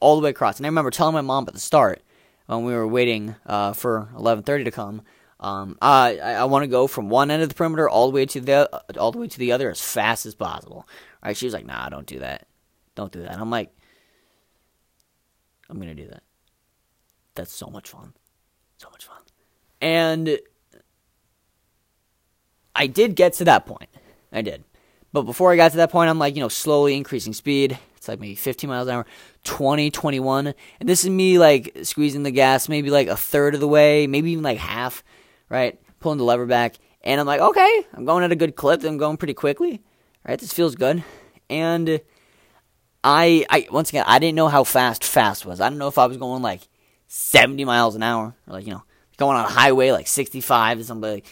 [0.00, 0.58] all the way across.
[0.58, 2.02] And I remember telling my mom at the start
[2.46, 5.02] when we were waiting uh, for 11:30 to come.
[5.44, 8.24] Um, I, I want to go from one end of the perimeter all the way
[8.24, 10.88] to the all the way to the other as fast as possible.
[11.22, 11.36] Right?
[11.36, 12.46] She was like, "Nah, don't do that.
[12.94, 13.70] Don't do that." And I'm like,
[15.68, 16.22] "I'm gonna do that.
[17.34, 18.14] That's so much fun,
[18.78, 19.18] so much fun."
[19.82, 20.38] And
[22.74, 23.90] I did get to that point.
[24.32, 24.64] I did,
[25.12, 27.78] but before I got to that point, I'm like, you know, slowly increasing speed.
[27.98, 29.06] It's like maybe 15 miles an hour,
[29.44, 33.60] 20, 21, and this is me like squeezing the gas maybe like a third of
[33.60, 35.04] the way, maybe even like half
[35.54, 35.80] right?
[36.00, 36.74] Pulling the lever back.
[37.02, 38.82] And I'm like, okay, I'm going at a good clip.
[38.82, 39.82] I'm going pretty quickly,
[40.26, 40.38] right?
[40.38, 41.04] This feels good.
[41.48, 42.00] And
[43.04, 45.60] I, I once again, I didn't know how fast fast was.
[45.60, 46.62] I don't know if I was going like
[47.06, 48.82] 70 miles an hour or like, you know,
[49.16, 51.10] going on a highway like 65 or something.
[51.10, 51.26] Like,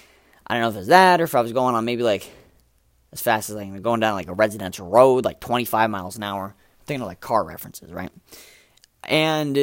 [0.47, 2.31] I don't know if it's that or if I was going on maybe like
[3.13, 6.23] as fast as I like going down like a residential road, like 25 miles an
[6.23, 6.55] hour.
[6.55, 8.13] I'm thinking of like car references, right?
[9.05, 9.59] And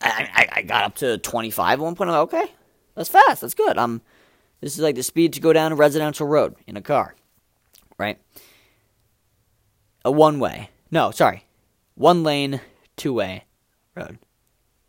[0.00, 2.08] I, I, I got up to 25 at one point.
[2.08, 2.52] I'm like, okay,
[2.94, 3.40] that's fast.
[3.40, 3.78] That's good.
[3.78, 4.02] Um,
[4.60, 7.14] this is like the speed to go down a residential road in a car,
[7.98, 8.18] right?
[10.04, 10.70] A one way.
[10.90, 11.46] No, sorry,
[11.94, 12.60] one lane,
[12.96, 13.44] two way
[13.94, 14.18] road.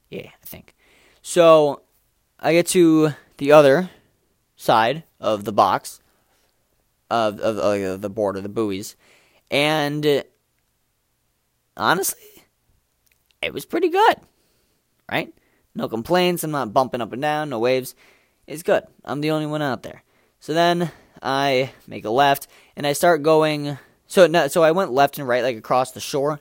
[0.10, 0.76] Yeah, I think.
[1.22, 1.84] So
[2.40, 3.90] I get to the other
[4.56, 6.00] side of the box
[7.10, 8.96] of of, of the board of the buoys,
[9.50, 10.24] and
[11.78, 12.46] honestly,
[13.42, 14.16] it was pretty good,
[15.10, 15.34] right?
[15.75, 16.43] No complaints.
[16.43, 17.49] I'm not bumping up and down.
[17.49, 17.95] No waves.
[18.47, 18.84] It's good.
[19.05, 20.03] I'm the only one out there.
[20.39, 23.77] So then I make a left and I start going.
[24.07, 26.39] So no, so I went left and right like across the shore,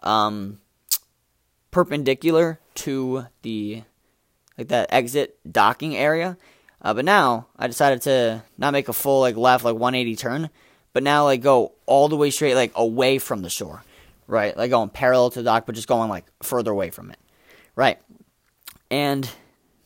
[0.00, 0.60] um,
[1.70, 3.82] perpendicular to the
[4.56, 6.36] like that exit docking area.
[6.80, 10.50] Uh, but now I decided to not make a full like left like 180 turn,
[10.92, 13.82] but now like go all the way straight like away from the shore,
[14.26, 14.56] right?
[14.56, 17.18] Like going parallel to the dock, but just going like further away from it,
[17.74, 17.98] right?
[18.90, 19.28] And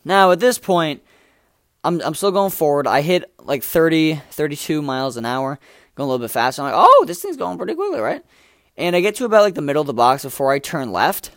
[0.05, 1.03] now at this point,
[1.85, 2.87] I'm I'm still going forward.
[2.87, 5.59] I hit like 30, 32 miles an hour,
[5.95, 6.63] going a little bit faster.
[6.63, 8.25] I'm like, oh, this thing's going pretty quickly, right?
[8.77, 11.31] And I get to about like the middle of the box before I turn left.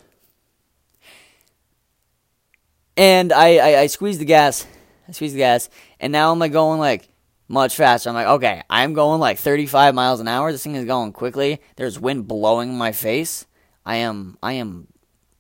[2.98, 4.66] And I, I, I squeeze the gas.
[5.08, 5.70] I squeeze the gas.
[6.00, 7.10] And now I'm like going like
[7.48, 8.10] much faster.
[8.10, 10.52] I'm like, okay, I'm going like 35 miles an hour.
[10.52, 11.62] This thing is going quickly.
[11.76, 13.46] There's wind blowing my face.
[13.86, 14.88] I am I am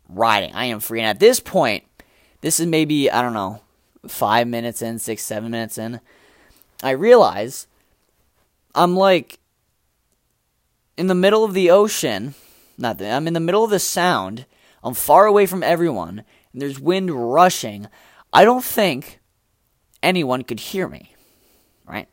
[0.09, 0.53] riding.
[0.53, 0.99] I am free.
[0.99, 1.85] And at this point,
[2.41, 3.61] this is maybe, I don't know,
[4.07, 5.99] five minutes in, six, seven minutes in.
[6.83, 7.67] I realize
[8.73, 9.39] I'm like
[10.97, 12.35] in the middle of the ocean.
[12.77, 14.45] Not I'm in the middle of the sound.
[14.83, 17.87] I'm far away from everyone, and there's wind rushing.
[18.31, 19.19] I don't think
[20.03, 21.15] anyone could hear me,
[21.87, 22.07] right?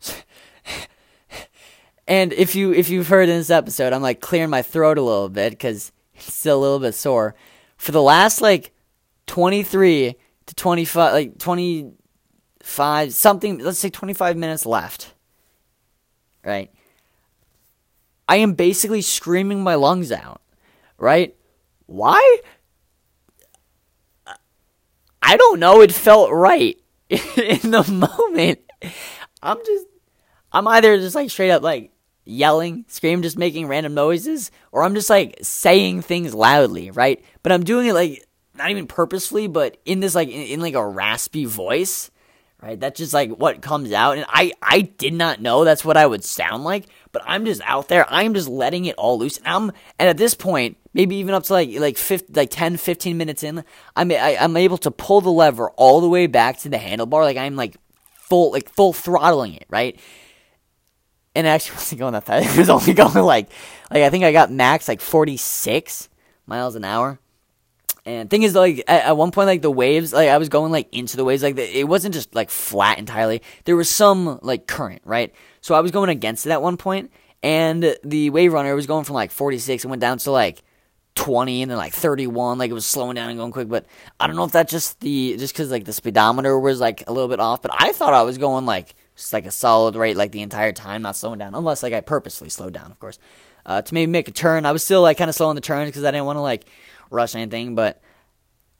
[2.08, 5.02] and if you if you've heard in this episode, I'm like clearing my throat a
[5.02, 7.34] little bit because it's still a little bit sore.
[7.76, 8.72] For the last like
[9.26, 10.14] 23
[10.46, 15.14] to 25, like 25, something, let's say 25 minutes left.
[16.44, 16.70] Right?
[18.28, 20.40] I am basically screaming my lungs out.
[20.98, 21.36] Right?
[21.86, 22.38] Why?
[25.22, 25.80] I don't know.
[25.80, 28.60] It felt right in the moment.
[29.42, 29.86] I'm just,
[30.52, 31.92] I'm either just like straight up like
[32.24, 37.24] yelling, scream, just making random noises, or I'm just like saying things loudly, right?
[37.42, 38.25] But I'm doing it like
[38.56, 42.10] not even purposefully, but in this like in, in, like a raspy voice,
[42.62, 42.78] right?
[42.78, 46.06] That's just like what comes out, and I I did not know that's what I
[46.06, 48.06] would sound like, but I'm just out there.
[48.08, 51.44] I'm just letting it all loose, and I'm and at this point, maybe even up
[51.44, 53.64] to like like 50, like 10, 15 minutes in,
[53.94, 57.22] I'm I, I'm able to pull the lever all the way back to the handlebar,
[57.22, 57.76] like I'm like
[58.26, 59.98] full like full throttling it, right?
[61.34, 62.48] And it actually wasn't going that fast.
[62.54, 63.50] It was only going like
[63.90, 66.08] like I think I got max like 46
[66.46, 67.18] miles an hour.
[68.06, 70.70] And thing is, like at, at, one point, like the waves, like I was going
[70.70, 73.42] like into the waves, like the, it wasn't just like flat entirely.
[73.64, 75.34] There was some like current, right?
[75.60, 77.10] So I was going against it at one point,
[77.42, 80.62] and the wave runner was going from like 46 and went down to like
[81.16, 83.86] 20 and then like 31 like it was slowing down and going quick but
[84.20, 87.12] i don't know if that's just the just because like the speedometer was like a
[87.12, 90.14] little bit off but i thought i was going like just like a solid rate
[90.14, 93.18] like the entire time not slowing down unless like i purposely slowed down of course
[93.64, 95.88] uh, to maybe make a turn i was still like kind of slowing the turns
[95.88, 96.66] because i didn't want to like
[97.10, 98.00] rush anything but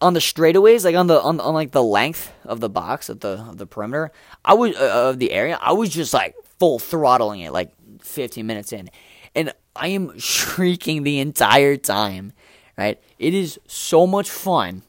[0.01, 3.21] on the straightaways like on the on, on like the length of the box of
[3.21, 4.11] the of the perimeter
[4.45, 8.47] i was uh, of the area i was just like full throttling it like 15
[8.47, 8.91] minutes in
[9.37, 12.33] and I am shrieking the entire time,
[12.77, 13.01] right?
[13.19, 14.83] It is so much fun.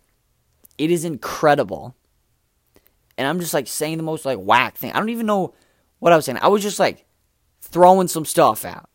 [0.79, 1.95] It is incredible.
[3.17, 4.91] And I'm just like saying the most like whack thing.
[4.91, 5.53] I don't even know
[5.99, 6.39] what I was saying.
[6.41, 7.05] I was just like
[7.61, 8.89] throwing some stuff out,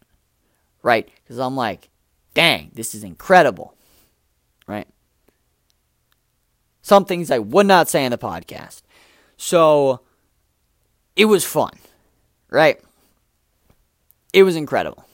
[0.82, 1.08] right?
[1.22, 1.90] Because I'm like,
[2.34, 3.76] dang, this is incredible,
[4.66, 4.86] right?
[6.82, 8.82] Some things I would not say in the podcast.
[9.36, 10.00] So
[11.16, 11.72] it was fun,
[12.50, 12.80] right?
[14.32, 15.04] It was incredible.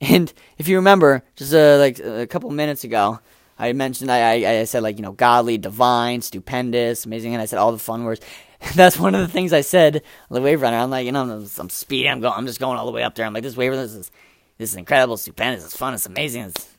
[0.00, 3.20] And if you remember, just uh, like a couple minutes ago,
[3.58, 7.58] I mentioned I, I, said like you know godly, divine, stupendous, amazing, and I said
[7.58, 8.20] all the fun words.
[8.74, 10.76] That's one of the things I said on the wave runner.
[10.76, 12.10] I'm like you know I'm, I'm speeding.
[12.10, 12.34] I'm going.
[12.36, 13.24] I'm just going all the way up there.
[13.24, 14.10] I'm like this wave runner this is
[14.58, 16.75] this is incredible, stupendous, it's fun, it's amazing, it's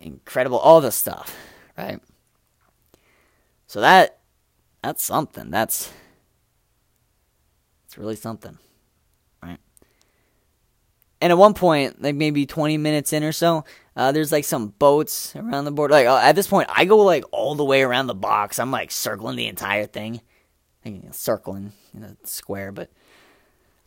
[0.00, 1.36] incredible, all this stuff,
[1.76, 2.00] right?
[3.66, 4.18] So that
[4.82, 5.50] that's something.
[5.50, 5.92] That's
[7.86, 8.58] it's really something.
[9.42, 9.58] Right?
[11.20, 13.64] And at one point, like maybe 20 minutes in or so,
[13.96, 15.90] uh, there's like some boats around the board.
[15.90, 18.58] Like uh, at this point, I go like all the way around the box.
[18.58, 20.20] I'm like circling the entire thing,
[21.10, 22.90] circling in a square, but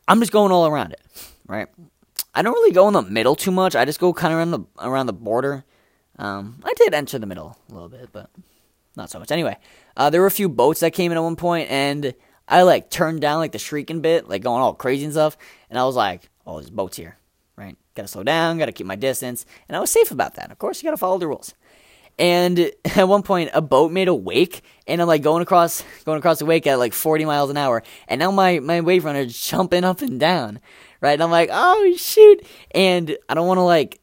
[0.07, 1.01] I'm just going all around it,
[1.47, 1.67] right?
[2.33, 3.75] I don't really go in the middle too much.
[3.75, 5.63] I just go kind of around the around the border.
[6.19, 8.29] Um, I did enter the middle a little bit, but
[8.95, 9.31] not so much.
[9.31, 9.57] Anyway,
[9.97, 12.13] uh, there were a few boats that came in at one point, and
[12.47, 15.37] I like turned down like the shrieking bit, like going all crazy and stuff,
[15.69, 17.19] and I was like, "Oh, there's boats here."
[17.59, 17.77] right?
[17.93, 20.49] Got to slow down, got to keep my distance, and I was safe about that.
[20.49, 21.53] Of course, you got to follow the rules.
[22.17, 26.17] And at one point, a boat made a wake, and I'm like going across, going
[26.17, 29.19] across the wake at like 40 miles an hour, and now my my wave runner
[29.19, 30.59] is jumping up and down,
[31.01, 31.13] right?
[31.13, 32.45] And I'm like, oh shoot!
[32.71, 33.99] And I don't want to like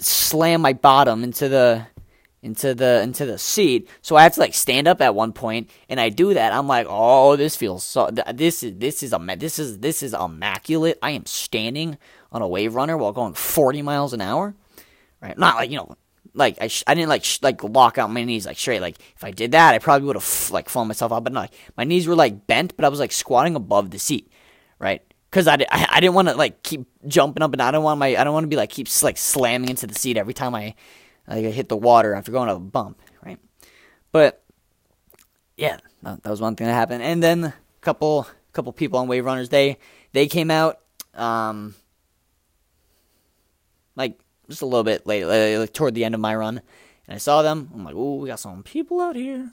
[0.00, 1.86] slam my bottom into the
[2.42, 3.88] into the into the seat.
[4.00, 6.52] So I have to like stand up at one point, and I do that.
[6.52, 8.10] I'm like, oh, this feels so.
[8.34, 10.98] This is this is a this is this is immaculate.
[11.02, 11.98] I am standing
[12.30, 14.54] on a wave runner while going 40 miles an hour,
[15.20, 15.36] right?
[15.38, 15.96] Not like, you know,
[16.34, 18.80] like I, sh- I didn't like sh- like lock out my knees like straight.
[18.80, 21.24] Like if I did that, I probably would have f- like fallen myself out.
[21.24, 23.98] But no, like, my knees were like bent, but I was like squatting above the
[23.98, 24.30] seat,
[24.78, 25.02] right?
[25.38, 28.00] Because I, I, I didn't want to like keep jumping up and I don't want
[28.00, 30.52] my I don't want to be like keep like slamming into the seat every time
[30.52, 30.74] I
[31.28, 33.38] like hit the water after going up a bump, right?
[34.10, 34.42] But
[35.56, 37.04] yeah, that, was one thing that happened.
[37.04, 39.78] And then a couple couple people on wave runners they
[40.12, 40.80] they came out.
[41.14, 41.76] Um,
[43.94, 46.60] like just a little bit late, like, toward the end of my run,
[47.06, 47.70] and I saw them.
[47.72, 49.52] I'm like, "Ooh, we got some people out here."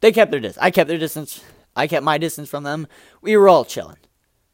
[0.00, 0.62] They kept their distance.
[0.62, 1.42] I kept their distance.
[1.74, 2.86] I kept my distance from them.
[3.20, 3.96] We were all chilling,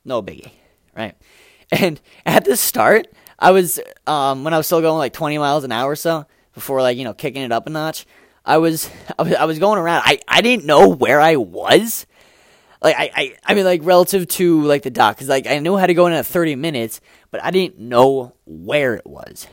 [0.04, 0.52] no biggie,
[0.96, 1.16] right?
[1.74, 3.06] And at the start,
[3.38, 6.26] I was um, when I was still going like 20 miles an hour or so
[6.52, 8.04] before like you know kicking it up a notch.
[8.44, 10.02] I was I was, I was going around.
[10.04, 12.06] I, I didn't know where I was
[12.82, 15.76] like I, I, I mean like relative to like the dock because like I knew
[15.76, 19.46] how to go in at 30 minutes but I didn't know where it was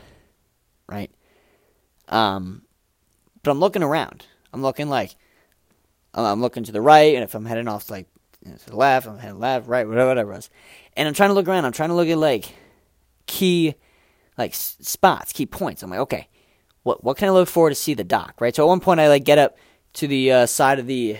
[0.88, 1.10] right
[2.08, 2.62] um
[3.42, 5.14] but I'm looking around I'm looking like
[6.12, 8.08] I'm looking to the right and if I'm heading off like
[8.44, 10.50] you know, to the left I'm heading left right whatever whatever it was.
[10.96, 12.54] And I'm trying to look around I'm trying to look at like
[13.26, 13.74] key
[14.36, 15.82] like spots key points.
[15.82, 16.28] I'm like okay
[16.82, 18.54] what what can I look for to see the dock right?
[18.54, 19.56] So at one point I like get up
[19.94, 21.18] to the uh, side of the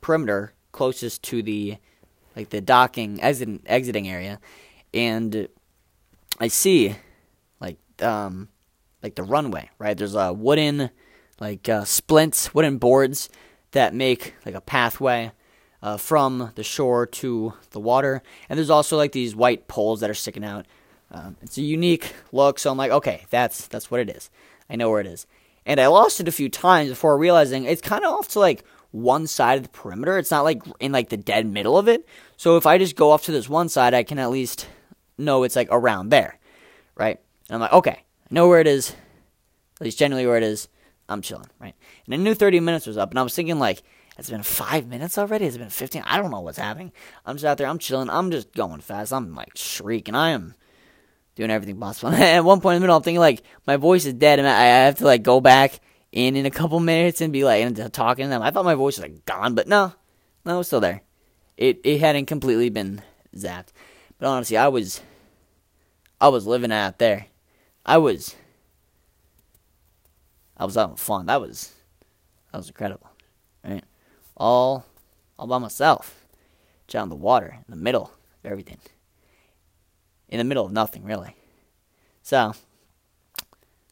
[0.00, 1.76] perimeter closest to the
[2.36, 4.38] like the docking exit, exiting area,
[4.92, 5.48] and
[6.38, 6.94] I see
[7.60, 8.48] like um
[9.02, 9.96] like the runway right.
[9.96, 10.90] There's a wooden
[11.40, 13.28] like uh, splints, wooden boards
[13.72, 15.32] that make like a pathway
[15.86, 20.10] uh, from the shore to the water, and there's also like these white poles that
[20.10, 20.66] are sticking out.
[21.12, 24.28] Um, it's a unique look, so I'm like, okay, that's that's what it is.
[24.68, 25.28] I know where it is,
[25.64, 28.64] and I lost it a few times before realizing it's kind of off to like
[28.90, 30.18] one side of the perimeter.
[30.18, 32.04] It's not like in like the dead middle of it.
[32.36, 34.66] So if I just go off to this one side, I can at least
[35.16, 36.36] know it's like around there,
[36.96, 37.20] right?
[37.48, 38.90] And I'm like, okay, I know where it is.
[39.80, 40.66] at least generally where it is,
[41.08, 41.76] I'm chilling, right?
[42.06, 43.84] And I knew 30 minutes was up, and I was thinking like,
[44.18, 45.44] it's been five minutes already.
[45.44, 46.02] It's been 15.
[46.06, 46.92] I don't know what's happening.
[47.24, 47.66] I'm just out there.
[47.66, 48.08] I'm chilling.
[48.08, 49.12] I'm just going fast.
[49.12, 50.14] I'm like shrieking.
[50.14, 50.54] I am
[51.34, 52.12] doing everything possible.
[52.14, 54.64] At one point in the middle, I'm thinking like my voice is dead, and I
[54.64, 55.80] have to like go back
[56.12, 58.42] in in a couple minutes and be like and talking to them.
[58.42, 59.92] I thought my voice was like gone, but no,
[60.44, 61.02] no, it was still there.
[61.56, 63.02] It it hadn't completely been
[63.34, 63.68] zapped.
[64.18, 65.02] But honestly, I was
[66.20, 67.26] I was living out there.
[67.84, 68.34] I was
[70.56, 71.26] I was having fun.
[71.26, 71.74] That was
[72.50, 73.10] that was incredible.
[73.62, 73.84] Right?
[74.36, 74.84] All
[75.38, 76.26] all by myself.
[76.88, 78.12] Down the water, in the middle
[78.44, 78.78] of everything.
[80.28, 81.34] In the middle of nothing really.
[82.22, 82.54] So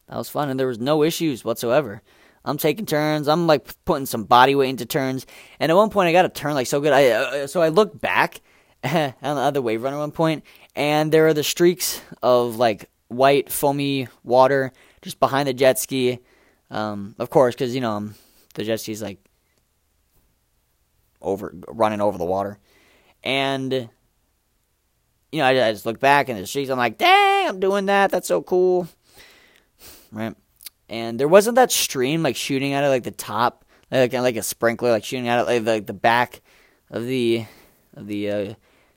[0.07, 2.01] that was fun and there was no issues whatsoever.
[2.45, 3.27] I'm taking turns.
[3.27, 5.25] I'm like putting some body weight into turns.
[5.59, 6.93] And at one point, I got a turn like so good.
[6.93, 8.41] I uh, so I look back
[8.83, 10.43] on the other wave runner one point,
[10.75, 16.19] and there are the streaks of like white foamy water just behind the jet ski.
[16.69, 18.11] Um, of course, because you know
[18.53, 19.17] the jet ski's like
[21.21, 22.59] over running over the water,
[23.23, 26.69] and you know I, I just look back and the streaks.
[26.69, 28.11] I'm like, dang, I'm doing that.
[28.11, 28.87] That's so cool,
[30.11, 30.35] right?
[30.87, 34.43] And there wasn't that stream like shooting out of like the top, like like a
[34.43, 36.41] sprinkler, like shooting out of like, like the back
[36.89, 37.45] of the
[37.95, 38.53] of the uh,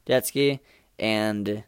[0.06, 0.60] jet ski,
[0.98, 1.64] and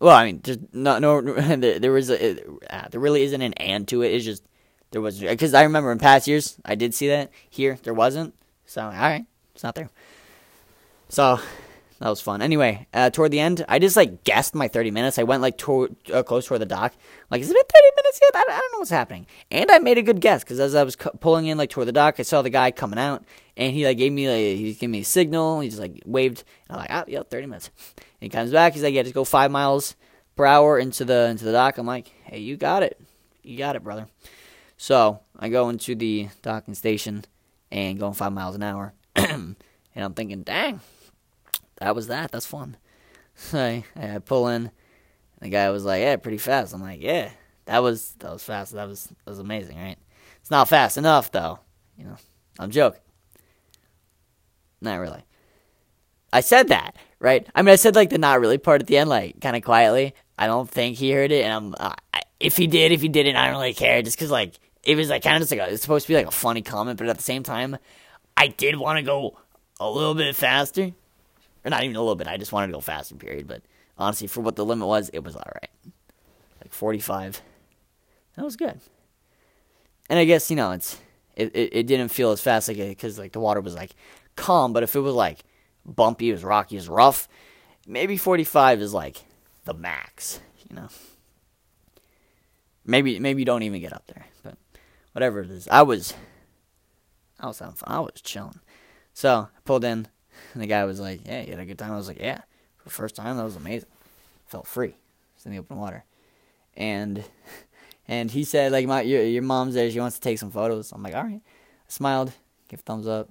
[0.00, 1.20] well, I mean, just no, no,
[1.56, 4.12] there, was a, uh, there really isn't an and to it.
[4.12, 4.44] It's just
[4.90, 8.34] there was because I remember in past years I did see that here there wasn't.
[8.68, 9.88] So all right, it's not there.
[11.08, 11.40] So
[12.00, 12.42] that was fun.
[12.42, 15.18] Anyway, uh, toward the end, I just like guessed my 30 minutes.
[15.18, 16.92] I went like toward, uh, close toward the dock.
[17.30, 18.36] Like, is it been 30 minutes yet?
[18.36, 19.26] I, I don't know what's happening.
[19.50, 21.88] And I made a good guess because as I was cu- pulling in like toward
[21.88, 23.24] the dock, I saw the guy coming out,
[23.56, 25.60] and he like gave me like he gave me a signal.
[25.60, 26.44] He just like waved.
[26.68, 27.70] I'm like, oh, yeah, 30 minutes.
[27.96, 28.74] And he comes back.
[28.74, 29.96] He's like, yeah, just go five miles
[30.36, 31.78] per hour into the into the dock.
[31.78, 33.00] I'm like, hey, you got it,
[33.42, 34.08] you got it, brother.
[34.76, 37.24] So I go into the docking station
[37.70, 39.56] and going five miles an hour, and
[39.94, 40.80] I'm thinking, dang
[41.78, 42.30] that was that.
[42.30, 42.76] That's fun.
[43.40, 44.72] So I, I pull in.
[45.40, 47.30] the guy was like, "Yeah, pretty fast." I'm like, "Yeah,
[47.66, 48.72] that was that was fast.
[48.72, 49.96] That was that was amazing, right?"
[50.40, 51.60] It's not fast enough though.
[51.96, 52.16] You know,
[52.58, 53.00] I'm joking.
[54.80, 55.22] Not really.
[56.32, 57.46] I said that, right?
[57.54, 59.62] I mean, I said like the not really part at the end, like kind of
[59.62, 60.14] quietly.
[60.36, 61.94] I don't think he heard it, and I'm uh,
[62.40, 64.02] if he did, if he didn't, I don't really care.
[64.02, 66.16] Just because like it was like kind of just like a, it's supposed to be
[66.16, 67.76] like a funny comment, but at the same time,
[68.36, 69.38] I did want to go
[69.78, 70.92] a little bit faster
[71.62, 72.26] or not even a little bit.
[72.26, 73.46] I just wanted to go faster, period.
[73.46, 73.62] But
[73.98, 75.92] honestly, for what the limit was, it was all right.
[76.62, 77.42] Like 45.
[78.36, 78.80] That was good.
[80.08, 80.98] And I guess, you know, it's
[81.36, 83.90] it, it, it didn't feel as fast like because like the water was like
[84.36, 85.40] calm, but if it was like
[85.84, 87.28] bumpy, it was rocky, it was rough,
[87.86, 89.22] maybe 45 is like
[89.64, 90.88] the max, you know.
[92.86, 94.56] Maybe maybe you don't even get up there, but
[95.18, 95.66] whatever it is.
[95.68, 96.14] I was
[97.40, 97.92] I was having fun.
[97.92, 98.60] I was chilling.
[99.12, 100.06] So I pulled in
[100.54, 102.42] and the guy was like, "Yeah, you had a good time." I was like, "Yeah,
[102.76, 103.88] for the first time, that was amazing.
[104.46, 104.94] Felt free,
[105.34, 106.04] just in the open water."
[106.76, 107.24] And
[108.06, 109.90] and he said, "Like my your your mom's there.
[109.90, 112.30] She wants to take some photos." I'm like, "All right." I smiled,
[112.68, 113.28] give thumbs up,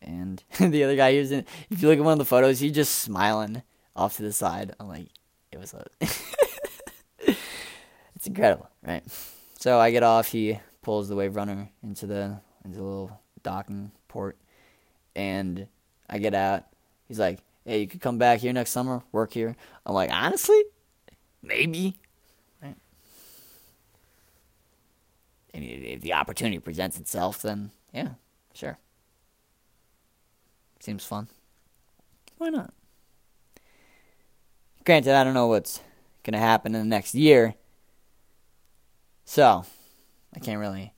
[0.00, 1.44] and the other guy, he was in.
[1.68, 3.62] If you look at one of the photos, he's just smiling
[3.94, 4.74] off to the side.
[4.80, 5.08] I'm like,
[5.52, 5.74] it was
[7.20, 9.04] it's incredible, right?
[9.58, 10.28] So I get off.
[10.28, 14.36] He pulls the wave runner into the into the little docking port,
[15.14, 15.66] and
[16.08, 16.64] I get out.
[17.08, 19.56] He's like, hey, you could come back here next summer, work here.
[19.84, 20.62] I'm like, honestly,
[21.42, 21.96] maybe.
[22.62, 22.76] Right.
[25.52, 28.10] And if the opportunity presents itself, then yeah,
[28.54, 28.78] sure.
[30.80, 31.28] Seems fun.
[32.38, 32.72] Why not?
[34.84, 35.80] Granted, I don't know what's
[36.24, 37.54] going to happen in the next year.
[39.26, 39.64] So,
[40.34, 40.92] I can't really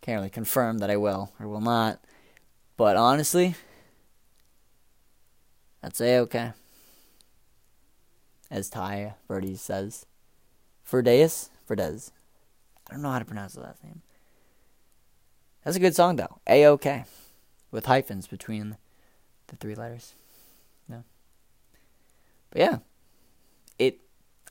[0.00, 1.98] can't really confirm that I will or will not.
[2.76, 3.54] But honestly,
[5.82, 6.52] I'd say okay.
[8.50, 10.06] As Tai Birdie says.
[10.84, 11.50] Verdeus?
[11.68, 12.10] Verdez.
[12.88, 14.02] I don't know how to pronounce the last name.
[15.64, 16.40] That's a good song though.
[16.46, 17.04] A okay.
[17.70, 18.76] With hyphens between
[19.46, 20.14] the three letters.
[20.88, 21.00] Yeah.
[22.50, 22.78] But yeah.
[23.78, 24.00] It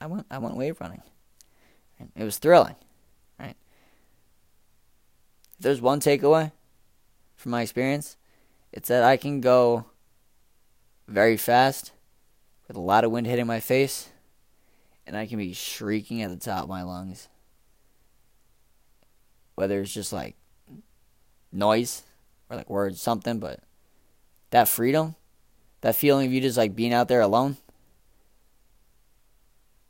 [0.02, 1.04] I went I went wave running.
[2.00, 2.76] And It was thrilling.
[5.64, 6.52] There's one takeaway
[7.36, 8.18] from my experience,
[8.72, 9.86] it's that I can go
[11.08, 11.92] very fast
[12.68, 14.10] with a lot of wind hitting my face,
[15.08, 17.30] and I can be shrieking at the top of my lungs.
[19.56, 20.36] Whether it's just like
[21.52, 22.04] noise
[22.50, 23.60] or like words, something, but
[24.50, 25.16] that freedom,
[25.82, 27.58] that feeling of you just like being out there alone,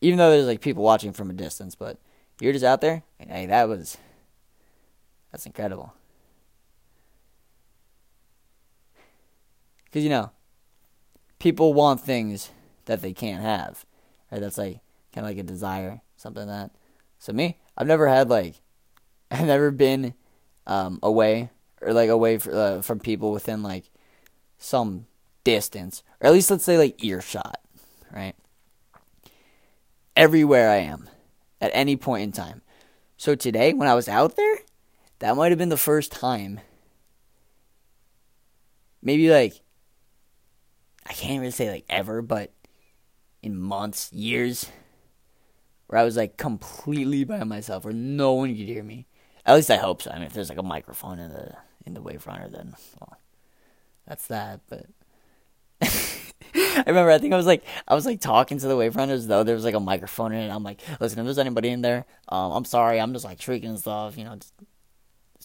[0.02, 1.98] even though there's like people watching from a distance, but
[2.40, 3.04] You're just out there.
[3.20, 3.98] Hey, that was
[5.34, 5.94] that's incredible.
[9.86, 10.30] Because you know,
[11.40, 12.52] people want things
[12.86, 13.84] that they can't have,
[14.32, 14.40] right?
[14.40, 14.80] That's like
[15.12, 16.72] kind of like a desire, something like that.
[17.18, 18.62] So me, I've never had like,
[19.32, 20.14] I've never been
[20.68, 21.50] um, away
[21.82, 23.90] or like away for, uh, from people within like
[24.60, 25.08] some
[25.44, 27.60] distance, or at least let's say like earshot,
[28.12, 28.36] right?
[30.16, 31.10] Everywhere I am,
[31.60, 32.62] at any point in time.
[33.18, 34.58] So today, when I was out there,
[35.20, 36.60] that might have been the first time.
[39.02, 39.62] Maybe like,
[41.06, 42.54] I can't really say like ever, but
[43.42, 44.70] in months, years,
[45.88, 49.06] where I was like completely by myself, where no one could hear me.
[49.46, 50.12] At least I hope so.
[50.12, 51.56] I mean, if there's like a microphone in the
[51.86, 53.18] in the Wave-Runner, then well,
[54.08, 54.62] that's that.
[54.70, 54.86] But
[56.56, 59.44] I remember, I think I was like, I was like talking to the Wave-Runners though
[59.44, 60.54] there was like a microphone in it.
[60.54, 63.70] I'm like, listen, if there's anybody in there, um, I'm sorry, I'm just like shrieking
[63.70, 64.54] and stuff, you know, just,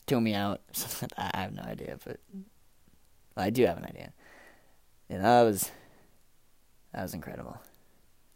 [0.06, 0.60] tune me out.
[1.18, 2.20] I have no idea, but
[3.36, 4.12] well, I do have an idea.
[5.08, 5.70] Yeah, that was
[6.92, 7.58] that was incredible.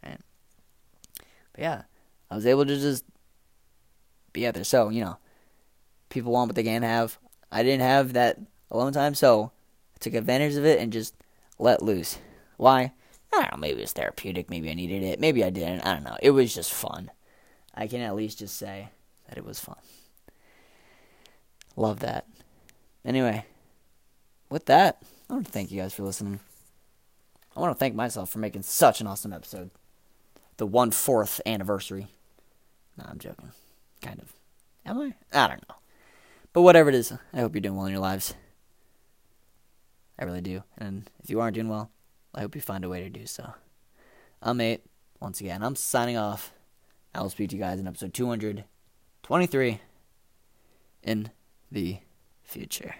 [0.04, 0.18] Right?
[1.52, 1.82] But yeah,
[2.30, 3.04] I was able to just
[4.32, 4.64] be out there.
[4.64, 5.18] So you know,
[6.08, 7.18] people want what they can't have.
[7.50, 8.38] I didn't have that
[8.70, 9.52] alone time, so
[9.94, 11.14] I took advantage of it and just
[11.58, 12.18] let loose.
[12.56, 12.92] Why?
[13.32, 13.58] I don't know.
[13.58, 14.50] Maybe it was therapeutic.
[14.50, 15.20] Maybe I needed it.
[15.20, 15.80] Maybe I didn't.
[15.86, 16.16] I don't know.
[16.22, 17.10] It was just fun.
[17.74, 18.90] I can at least just say
[19.28, 19.76] that it was fun.
[21.76, 22.26] Love that.
[23.04, 23.46] Anyway,
[24.50, 26.40] with that, I want to thank you guys for listening.
[27.56, 29.70] I want to thank myself for making such an awesome episode.
[30.56, 32.08] The one fourth anniversary.
[32.96, 33.52] No, I'm joking.
[34.00, 34.32] Kind of.
[34.84, 35.14] Am I?
[35.32, 35.76] I don't know.
[36.52, 38.34] But whatever it is, I hope you're doing well in your lives.
[40.18, 40.62] I really do.
[40.76, 41.90] And if you aren't doing well,
[42.34, 43.54] I hope you find a way to do so.
[44.42, 44.82] I'm 8.
[45.20, 46.52] Once again, I'm signing off.
[47.14, 49.80] I will speak to you guys in episode 223
[51.02, 51.30] in
[51.72, 51.98] the
[52.42, 52.94] future.